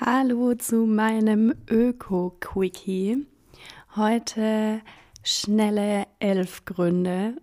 Hallo 0.00 0.54
zu 0.54 0.86
meinem 0.86 1.52
Öko-Quickie. 1.68 3.26
Heute 3.94 4.80
schnelle 5.22 6.06
elf 6.18 6.64
Gründe, 6.64 7.36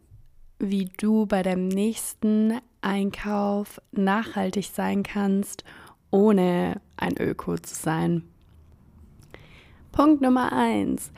wie 0.58 0.86
du 0.98 1.28
bei 1.28 1.44
deinem 1.44 1.68
nächsten 1.68 2.60
Einkauf 2.82 3.80
nachhaltig 3.92 4.66
sein 4.74 5.04
kannst, 5.04 5.64
ohne 6.10 6.82
ein 6.98 7.16
Öko 7.20 7.56
zu 7.60 7.76
sein. 7.76 8.24
Punkt 9.92 10.22
Nummer 10.22 10.52
eins: 10.52 11.12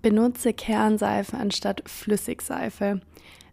Benutze 0.00 0.54
Kernseife 0.54 1.36
anstatt 1.36 1.82
Flüssigseife. 1.86 3.02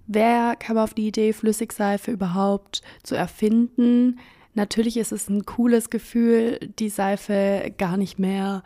Wer 0.07 0.55
kam 0.55 0.77
auf 0.77 0.93
die 0.93 1.07
Idee, 1.07 1.33
Flüssigseife 1.33 2.11
überhaupt 2.11 2.81
zu 3.03 3.15
erfinden? 3.15 4.17
Natürlich 4.55 4.95
ist 4.97 5.11
es 5.11 5.29
ein 5.29 5.45
cooles 5.45 5.89
Gefühl, 5.89 6.59
die 6.79 6.89
Seife 6.89 7.73
gar 7.77 7.97
nicht 7.97 8.19
mehr 8.19 8.63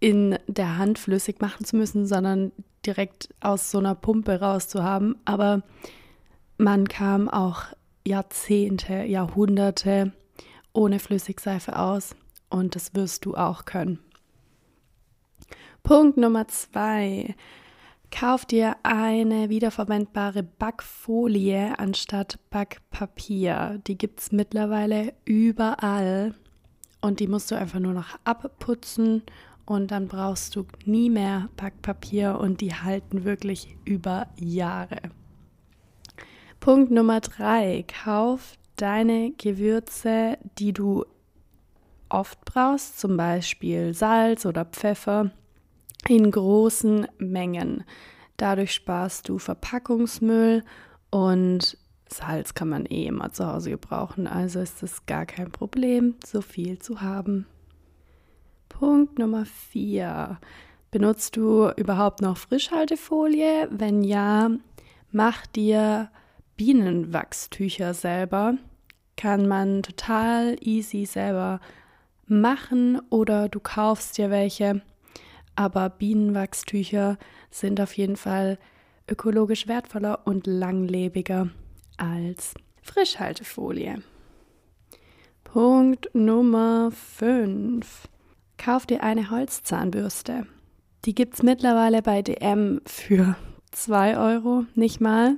in 0.00 0.38
der 0.48 0.78
Hand 0.78 0.98
flüssig 0.98 1.40
machen 1.40 1.64
zu 1.64 1.76
müssen, 1.76 2.06
sondern 2.06 2.50
direkt 2.84 3.28
aus 3.40 3.70
so 3.70 3.78
einer 3.78 3.94
Pumpe 3.94 4.40
rauszuhaben. 4.40 5.16
Aber 5.26 5.62
man 6.56 6.88
kam 6.88 7.28
auch 7.28 7.64
Jahrzehnte, 8.06 9.04
Jahrhunderte 9.04 10.12
ohne 10.72 10.98
Flüssigseife 10.98 11.78
aus 11.78 12.16
und 12.48 12.74
das 12.74 12.94
wirst 12.94 13.26
du 13.26 13.36
auch 13.36 13.66
können. 13.66 13.98
Punkt 15.82 16.16
Nummer 16.16 16.48
zwei. 16.48 17.34
Kauf 18.12 18.44
dir 18.44 18.76
eine 18.82 19.48
wiederverwendbare 19.48 20.42
Backfolie 20.42 21.76
anstatt 21.78 22.38
Backpapier. 22.50 23.80
Die 23.86 23.96
gibt 23.96 24.20
es 24.20 24.32
mittlerweile 24.32 25.14
überall 25.24 26.34
und 27.00 27.20
die 27.20 27.26
musst 27.26 27.50
du 27.50 27.56
einfach 27.56 27.80
nur 27.80 27.94
noch 27.94 28.18
abputzen 28.22 29.22
und 29.64 29.90
dann 29.90 30.08
brauchst 30.08 30.54
du 30.54 30.66
nie 30.84 31.08
mehr 31.08 31.48
Backpapier 31.56 32.38
und 32.38 32.60
die 32.60 32.74
halten 32.74 33.24
wirklich 33.24 33.76
über 33.86 34.28
Jahre. 34.36 35.00
Punkt 36.60 36.92
Nummer 36.92 37.20
drei. 37.20 37.84
Kauf 38.04 38.56
deine 38.76 39.32
Gewürze, 39.32 40.38
die 40.58 40.74
du 40.74 41.06
oft 42.10 42.44
brauchst, 42.44 43.00
zum 43.00 43.16
Beispiel 43.16 43.94
Salz 43.94 44.44
oder 44.44 44.66
Pfeffer 44.66 45.32
in 46.08 46.30
großen 46.30 47.06
Mengen. 47.18 47.84
Dadurch 48.36 48.72
sparst 48.72 49.28
du 49.28 49.38
Verpackungsmüll 49.38 50.64
und 51.10 51.76
Salz 52.08 52.54
kann 52.54 52.68
man 52.68 52.86
eh 52.86 53.06
immer 53.06 53.32
zu 53.32 53.46
Hause 53.46 53.70
gebrauchen, 53.70 54.26
also 54.26 54.60
ist 54.60 54.82
es 54.82 55.06
gar 55.06 55.26
kein 55.26 55.50
Problem, 55.50 56.16
so 56.24 56.40
viel 56.40 56.78
zu 56.78 57.00
haben. 57.00 57.46
Punkt 58.68 59.18
Nummer 59.18 59.44
4. 59.46 60.38
Benutzt 60.90 61.36
du 61.36 61.70
überhaupt 61.76 62.20
noch 62.20 62.36
Frischhaltefolie? 62.36 63.68
Wenn 63.70 64.02
ja, 64.02 64.50
mach 65.10 65.46
dir 65.46 66.10
Bienenwachstücher 66.56 67.94
selber. 67.94 68.54
Kann 69.16 69.48
man 69.48 69.82
total 69.82 70.56
easy 70.60 71.06
selber 71.06 71.60
machen 72.26 73.00
oder 73.10 73.48
du 73.48 73.60
kaufst 73.60 74.18
dir 74.18 74.30
welche 74.30 74.82
aber 75.56 75.90
Bienenwachstücher 75.90 77.18
sind 77.50 77.80
auf 77.80 77.96
jeden 77.96 78.16
Fall 78.16 78.58
ökologisch 79.08 79.66
wertvoller 79.66 80.26
und 80.26 80.46
langlebiger 80.46 81.48
als 81.96 82.54
Frischhaltefolie. 82.82 84.02
Punkt 85.44 86.08
Nummer 86.14 86.90
5. 86.92 88.08
Kauf 88.56 88.86
dir 88.86 89.02
eine 89.02 89.30
Holzzahnbürste. 89.30 90.46
Die 91.04 91.14
gibt 91.14 91.34
es 91.34 91.42
mittlerweile 91.42 92.00
bei 92.00 92.22
DM 92.22 92.80
für 92.86 93.36
2 93.72 94.16
Euro, 94.18 94.64
nicht 94.74 95.00
mal. 95.00 95.36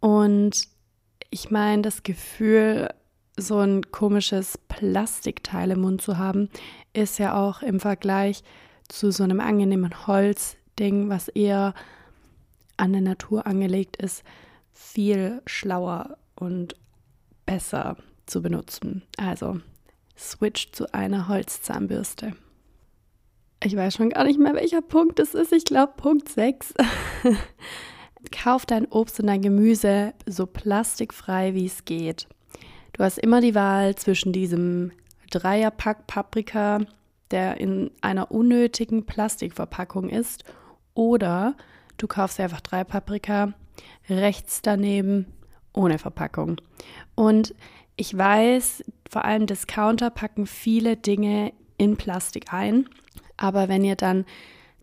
Und 0.00 0.68
ich 1.30 1.50
meine, 1.50 1.82
das 1.82 2.02
Gefühl, 2.02 2.88
so 3.36 3.58
ein 3.58 3.90
komisches 3.90 4.58
Plastikteil 4.68 5.72
im 5.72 5.80
Mund 5.80 6.00
zu 6.00 6.18
haben, 6.18 6.48
ist 6.92 7.18
ja 7.18 7.36
auch 7.36 7.62
im 7.62 7.80
Vergleich 7.80 8.42
zu 8.88 9.10
so 9.10 9.24
einem 9.24 9.40
angenehmen 9.40 10.06
Holzding, 10.06 11.08
was 11.08 11.28
eher 11.28 11.74
an 12.76 12.92
der 12.92 13.02
Natur 13.02 13.46
angelegt 13.46 13.96
ist, 13.96 14.24
viel 14.72 15.42
schlauer 15.46 16.18
und 16.34 16.76
besser 17.46 17.96
zu 18.26 18.42
benutzen. 18.42 19.02
Also 19.16 19.60
switch 20.16 20.72
zu 20.72 20.92
einer 20.92 21.28
Holzzahnbürste. 21.28 22.34
Ich 23.62 23.76
weiß 23.76 23.94
schon 23.94 24.10
gar 24.10 24.24
nicht 24.24 24.38
mehr, 24.38 24.54
welcher 24.54 24.82
Punkt 24.82 25.18
es 25.18 25.34
ist. 25.34 25.52
Ich 25.52 25.64
glaube 25.64 25.94
Punkt 25.96 26.28
6. 26.28 26.74
Kauf 28.32 28.66
dein 28.66 28.86
Obst 28.86 29.20
und 29.20 29.26
dein 29.26 29.42
Gemüse 29.42 30.14
so 30.26 30.46
plastikfrei 30.46 31.54
wie 31.54 31.66
es 31.66 31.84
geht. 31.84 32.28
Du 32.92 33.02
hast 33.02 33.18
immer 33.18 33.40
die 33.40 33.54
Wahl 33.54 33.96
zwischen 33.96 34.32
diesem 34.32 34.92
Dreierpack 35.30 36.06
Paprika 36.06 36.80
der 37.30 37.60
in 37.60 37.90
einer 38.00 38.30
unnötigen 38.30 39.06
Plastikverpackung 39.06 40.08
ist. 40.08 40.44
Oder 40.94 41.56
du 41.96 42.06
kaufst 42.06 42.38
einfach 42.40 42.60
drei 42.60 42.84
Paprika 42.84 43.54
rechts 44.08 44.62
daneben 44.62 45.26
ohne 45.72 45.98
Verpackung. 45.98 46.60
Und 47.14 47.54
ich 47.96 48.16
weiß, 48.16 48.84
vor 49.10 49.24
allem 49.24 49.46
Discounter 49.46 50.10
packen 50.10 50.46
viele 50.46 50.96
Dinge 50.96 51.52
in 51.78 51.96
Plastik 51.96 52.52
ein. 52.52 52.88
Aber 53.36 53.68
wenn 53.68 53.84
ihr 53.84 53.96
dann 53.96 54.24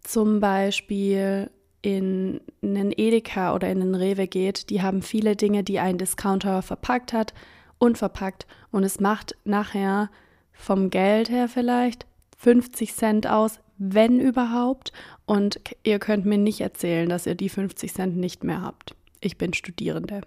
zum 0.02 0.40
Beispiel 0.40 1.50
in 1.82 2.42
einen 2.62 2.94
Edeka 2.96 3.56
oder 3.56 3.70
in 3.70 3.82
einen 3.82 3.96
Rewe 3.96 4.28
geht, 4.28 4.70
die 4.70 4.82
haben 4.82 5.02
viele 5.02 5.36
Dinge, 5.36 5.64
die 5.64 5.80
ein 5.80 5.98
Discounter 5.98 6.62
verpackt 6.62 7.14
hat, 7.14 7.34
unverpackt. 7.80 8.46
Und 8.72 8.84
es 8.84 9.00
macht 9.00 9.36
nachher 9.44 10.10
vom 10.52 10.90
Geld 10.90 11.30
her 11.30 11.48
vielleicht 11.48 12.06
50 12.42 12.96
Cent 12.96 13.28
aus, 13.28 13.60
wenn 13.78 14.20
überhaupt. 14.20 14.92
Und 15.26 15.60
ihr 15.84 16.00
könnt 16.00 16.26
mir 16.26 16.40
nicht 16.40 16.62
erzählen, 16.62 17.08
dass 17.08 17.28
ihr 17.28 17.36
die 17.36 17.50
50 17.50 17.94
Cent 17.94 18.18
nicht 18.18 18.44
mehr 18.44 18.62
habt. 18.62 18.96
Ich 19.20 19.38
bin 19.38 19.54
Studierende. 19.54 20.22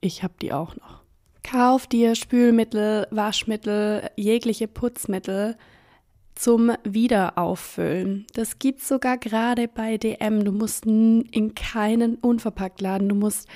Ich 0.00 0.22
habe 0.22 0.34
die 0.40 0.52
auch 0.52 0.76
noch. 0.76 1.02
Kauf 1.42 1.86
dir 1.86 2.14
Spülmittel, 2.14 3.06
Waschmittel, 3.10 4.10
jegliche 4.16 4.68
Putzmittel 4.68 5.56
zum 6.36 6.72
Wiederauffüllen. 6.84 8.26
Das 8.34 8.58
gibt 8.58 8.82
es 8.82 8.88
sogar 8.88 9.18
gerade 9.18 9.66
bei 9.66 9.96
DM. 9.96 10.44
Du 10.44 10.52
musst 10.52 10.86
in 10.86 11.52
keinen 11.56 12.16
Unverpacktladen, 12.16 13.08
du 13.08 13.14
musst 13.16 13.48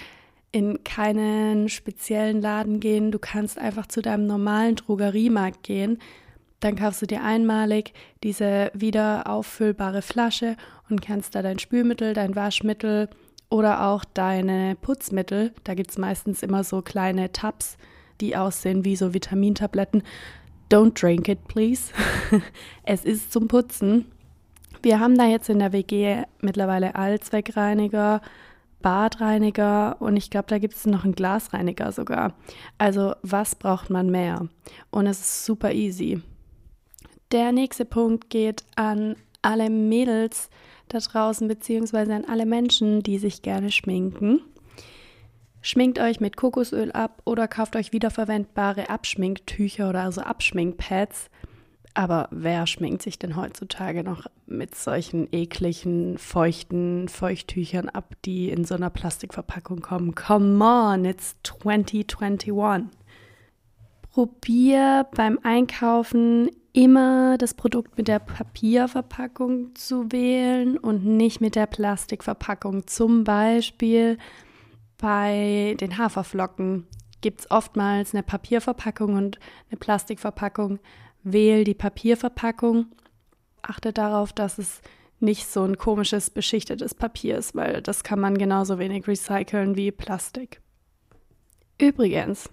in 0.50 0.82
keinen 0.82 1.68
speziellen 1.68 2.40
Laden 2.40 2.80
gehen. 2.80 3.12
Du 3.12 3.20
kannst 3.20 3.58
einfach 3.58 3.86
zu 3.86 4.02
deinem 4.02 4.26
normalen 4.26 4.74
Drogeriemarkt 4.74 5.62
gehen 5.62 5.98
dann 6.60 6.76
kaufst 6.76 7.02
du 7.02 7.06
dir 7.06 7.24
einmalig 7.24 7.92
diese 8.22 8.70
wieder 8.74 9.26
auffüllbare 9.26 10.02
Flasche 10.02 10.56
und 10.88 11.02
kannst 11.02 11.34
da 11.34 11.42
dein 11.42 11.58
Spülmittel, 11.58 12.14
dein 12.14 12.36
Waschmittel 12.36 13.08
oder 13.48 13.86
auch 13.88 14.04
deine 14.04 14.76
Putzmittel, 14.80 15.52
da 15.64 15.74
gibt 15.74 15.90
es 15.90 15.98
meistens 15.98 16.42
immer 16.42 16.62
so 16.62 16.82
kleine 16.82 17.32
Tabs, 17.32 17.76
die 18.20 18.36
aussehen 18.36 18.84
wie 18.84 18.96
so 18.96 19.12
Vitamintabletten. 19.12 20.02
Don't 20.70 20.98
drink 21.00 21.28
it, 21.28 21.48
please. 21.48 21.92
es 22.84 23.04
ist 23.04 23.32
zum 23.32 23.48
Putzen. 23.48 24.06
Wir 24.82 25.00
haben 25.00 25.18
da 25.18 25.26
jetzt 25.26 25.48
in 25.50 25.58
der 25.58 25.72
WG 25.72 26.22
mittlerweile 26.40 26.94
Allzweckreiniger, 26.94 28.20
Badreiniger 28.80 30.00
und 30.00 30.16
ich 30.16 30.30
glaube, 30.30 30.46
da 30.48 30.58
gibt 30.58 30.74
es 30.74 30.86
noch 30.86 31.04
einen 31.04 31.14
Glasreiniger 31.14 31.92
sogar. 31.92 32.34
Also 32.78 33.14
was 33.22 33.56
braucht 33.56 33.90
man 33.90 34.10
mehr? 34.10 34.48
Und 34.90 35.06
es 35.06 35.20
ist 35.20 35.44
super 35.44 35.72
easy. 35.72 36.22
Der 37.32 37.52
nächste 37.52 37.84
Punkt 37.84 38.28
geht 38.28 38.64
an 38.74 39.14
alle 39.42 39.70
Mädels 39.70 40.50
da 40.88 40.98
draußen, 40.98 41.46
beziehungsweise 41.46 42.14
an 42.14 42.24
alle 42.24 42.44
Menschen, 42.44 43.02
die 43.02 43.18
sich 43.18 43.42
gerne 43.42 43.70
schminken. 43.70 44.40
Schminkt 45.62 46.00
euch 46.00 46.20
mit 46.20 46.36
Kokosöl 46.36 46.90
ab 46.90 47.22
oder 47.24 47.46
kauft 47.46 47.76
euch 47.76 47.92
wiederverwendbare 47.92 48.88
Abschminktücher 48.88 49.90
oder 49.90 50.02
also 50.02 50.22
Abschminkpads. 50.22 51.30
Aber 51.94 52.28
wer 52.30 52.66
schminkt 52.66 53.02
sich 53.02 53.18
denn 53.18 53.36
heutzutage 53.36 54.02
noch 54.02 54.26
mit 54.46 54.74
solchen 54.74 55.28
ekligen, 55.32 56.18
feuchten 56.18 57.08
Feuchttüchern 57.08 57.88
ab, 57.88 58.14
die 58.24 58.48
in 58.48 58.64
so 58.64 58.74
einer 58.74 58.90
Plastikverpackung 58.90 59.80
kommen? 59.82 60.14
Come 60.14 60.64
on, 60.64 61.04
it's 61.04 61.36
2021. 61.42 62.88
Probier 64.12 65.06
beim 65.14 65.38
Einkaufen 65.42 66.50
immer 66.72 67.36
das 67.38 67.54
Produkt 67.54 67.96
mit 67.98 68.08
der 68.08 68.18
Papierverpackung 68.18 69.74
zu 69.74 70.12
wählen 70.12 70.78
und 70.78 71.04
nicht 71.04 71.40
mit 71.40 71.54
der 71.54 71.66
Plastikverpackung. 71.66 72.86
Zum 72.86 73.24
Beispiel 73.24 74.18
bei 74.98 75.76
den 75.80 75.98
Haferflocken 75.98 76.86
gibt 77.20 77.40
es 77.40 77.50
oftmals 77.50 78.14
eine 78.14 78.22
Papierverpackung 78.22 79.14
und 79.14 79.38
eine 79.70 79.78
Plastikverpackung, 79.78 80.78
Wähl 81.22 81.64
die 81.64 81.74
Papierverpackung. 81.74 82.86
Achte 83.62 83.92
darauf, 83.92 84.32
dass 84.32 84.56
es 84.56 84.80
nicht 85.18 85.46
so 85.46 85.62
ein 85.64 85.76
komisches 85.76 86.30
beschichtetes 86.30 86.94
Papier 86.94 87.36
ist, 87.36 87.54
weil 87.54 87.82
das 87.82 88.04
kann 88.04 88.20
man 88.20 88.38
genauso 88.38 88.78
wenig 88.78 89.06
recyceln 89.06 89.76
wie 89.76 89.92
Plastik. 89.92 90.62
Übrigens, 91.78 92.48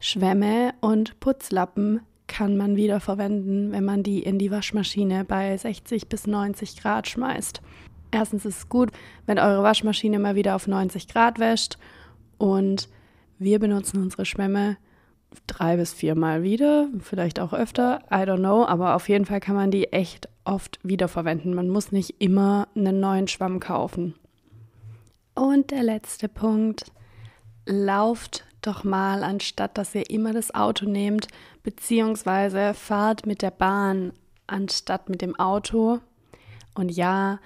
Schwämme 0.00 0.74
und 0.80 1.20
Putzlappen 1.20 2.00
kann 2.26 2.56
man 2.56 2.76
wiederverwenden, 2.76 3.72
wenn 3.72 3.84
man 3.84 4.02
die 4.02 4.22
in 4.22 4.38
die 4.38 4.50
Waschmaschine 4.50 5.24
bei 5.24 5.56
60 5.56 6.08
bis 6.08 6.26
90 6.26 6.80
Grad 6.80 7.08
schmeißt. 7.08 7.60
Erstens 8.10 8.44
ist 8.44 8.58
es 8.58 8.68
gut, 8.68 8.90
wenn 9.26 9.38
eure 9.38 9.62
Waschmaschine 9.62 10.18
mal 10.18 10.34
wieder 10.34 10.56
auf 10.56 10.66
90 10.66 11.08
Grad 11.08 11.38
wäscht 11.38 11.78
und 12.38 12.88
wir 13.38 13.58
benutzen 13.58 14.02
unsere 14.02 14.24
Schwämme 14.24 14.76
drei 15.46 15.76
bis 15.76 15.92
viermal 15.92 16.42
wieder, 16.42 16.88
vielleicht 17.00 17.40
auch 17.40 17.52
öfter, 17.52 18.00
I 18.10 18.24
don't 18.24 18.38
know, 18.38 18.64
aber 18.64 18.94
auf 18.94 19.08
jeden 19.08 19.26
Fall 19.26 19.40
kann 19.40 19.56
man 19.56 19.70
die 19.70 19.92
echt 19.92 20.28
oft 20.44 20.78
wiederverwenden. 20.82 21.54
Man 21.54 21.68
muss 21.68 21.92
nicht 21.92 22.14
immer 22.20 22.68
einen 22.74 23.00
neuen 23.00 23.28
Schwamm 23.28 23.60
kaufen. 23.60 24.14
Und 25.34 25.70
der 25.70 25.82
letzte 25.82 26.28
Punkt, 26.28 26.90
lauft 27.66 28.45
doch 28.66 28.84
mal, 28.84 29.22
anstatt 29.22 29.78
dass 29.78 29.94
ihr 29.94 30.08
immer 30.10 30.32
das 30.32 30.54
Auto 30.54 30.86
nehmt, 30.86 31.28
beziehungsweise 31.62 32.74
fahrt 32.74 33.26
mit 33.26 33.42
der 33.42 33.50
Bahn 33.50 34.12
anstatt 34.46 35.08
mit 35.08 35.22
dem 35.22 35.38
Auto. 35.38 36.00
Und 36.74 36.90
ja, 36.90 37.38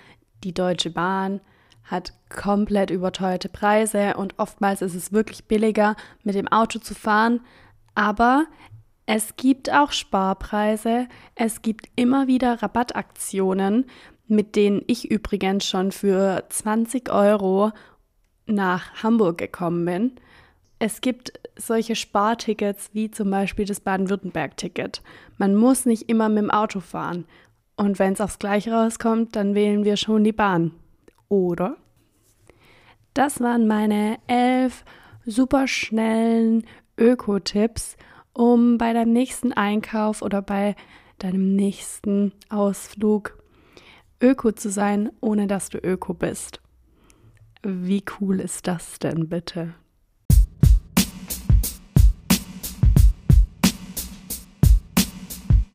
die 0.45 0.55
Deutsche 0.55 0.91
Bahn 0.91 1.41
hat 1.85 2.13
komplett 2.29 2.91
überteuerte 2.91 3.49
Preise 3.49 4.15
und 4.17 4.39
oftmals 4.39 4.81
ist 4.81 4.95
es 4.95 5.13
wirklich 5.13 5.45
billiger, 5.45 5.97
mit 6.23 6.35
dem 6.35 6.49
Auto 6.49 6.79
zu 6.79 6.95
fahren. 6.95 7.41
Aber 7.95 8.47
es 9.07 9.35
gibt 9.37 9.73
auch 9.73 9.91
Sparpreise. 9.91 11.09
Es 11.35 11.63
gibt 11.63 11.89
immer 11.97 12.29
wieder 12.29 12.63
Rabattaktionen, 12.63 13.87
mit 14.29 14.55
denen 14.55 14.83
ich 14.87 15.11
übrigens 15.11 15.67
schon 15.67 15.91
für 15.91 16.45
20 16.49 17.11
Euro 17.11 17.73
nach 18.47 19.03
Hamburg 19.03 19.39
gekommen 19.39 19.85
bin. 19.85 20.13
Es 20.82 21.03
gibt 21.03 21.38
solche 21.56 21.94
Spartickets 21.94 22.88
wie 22.94 23.11
zum 23.11 23.31
Beispiel 23.31 23.67
das 23.67 23.81
Baden-Württemberg-Ticket. 23.81 25.03
Man 25.37 25.55
muss 25.55 25.85
nicht 25.85 26.09
immer 26.09 26.31
mit 26.31 26.38
dem 26.38 26.50
Auto 26.50 26.81
fahren. 26.81 27.27
Und 27.77 27.99
wenn 27.99 28.15
es 28.15 28.21
aufs 28.23 28.38
Gleiche 28.38 28.73
rauskommt, 28.73 29.37
dann 29.37 29.55
wählen 29.55 29.85
wir 29.85 29.99
schon 29.99 30.25
die 30.25 30.32
Bahn. 30.32 30.73
Oder? 31.29 31.77
Das 33.12 33.41
waren 33.41 33.67
meine 33.67 34.19
elf 34.27 34.87
superschnellen 35.27 36.65
Öko-Tipps, 36.97 37.99
um 38.33 38.79
bei 38.79 38.94
deinem 38.94 39.12
nächsten 39.12 39.53
Einkauf 39.53 40.23
oder 40.23 40.41
bei 40.41 40.76
deinem 41.19 41.55
nächsten 41.56 42.33
Ausflug 42.49 43.37
Öko 44.23 44.53
zu 44.53 44.71
sein, 44.71 45.11
ohne 45.21 45.47
dass 45.47 45.69
du 45.69 45.76
Öko 45.76 46.15
bist. 46.15 46.62
Wie 47.62 48.03
cool 48.19 48.41
ist 48.41 48.67
das 48.67 48.99
denn 48.99 49.29
bitte? 49.29 49.75